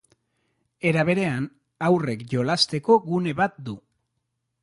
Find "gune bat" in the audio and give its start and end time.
3.09-3.57